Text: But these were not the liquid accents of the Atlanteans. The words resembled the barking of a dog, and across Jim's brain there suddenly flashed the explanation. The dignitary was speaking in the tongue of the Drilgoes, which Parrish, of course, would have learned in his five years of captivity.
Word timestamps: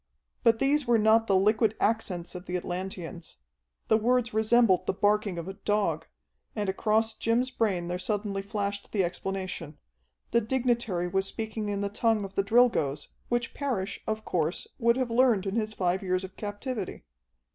But 0.41 0.57
these 0.57 0.87
were 0.87 0.97
not 0.97 1.27
the 1.27 1.35
liquid 1.35 1.75
accents 1.79 2.33
of 2.33 2.47
the 2.47 2.57
Atlanteans. 2.57 3.37
The 3.87 3.97
words 3.97 4.33
resembled 4.33 4.87
the 4.87 4.95
barking 4.95 5.37
of 5.37 5.47
a 5.47 5.53
dog, 5.53 6.07
and 6.55 6.67
across 6.67 7.13
Jim's 7.13 7.51
brain 7.51 7.87
there 7.87 7.99
suddenly 7.99 8.41
flashed 8.41 8.93
the 8.93 9.03
explanation. 9.03 9.77
The 10.31 10.41
dignitary 10.41 11.07
was 11.07 11.27
speaking 11.27 11.69
in 11.69 11.81
the 11.81 11.87
tongue 11.89 12.23
of 12.23 12.33
the 12.33 12.41
Drilgoes, 12.43 13.09
which 13.29 13.53
Parrish, 13.53 13.99
of 14.07 14.25
course, 14.25 14.65
would 14.79 14.97
have 14.97 15.11
learned 15.11 15.45
in 15.45 15.53
his 15.55 15.75
five 15.75 16.01
years 16.01 16.23
of 16.23 16.35
captivity. 16.35 17.03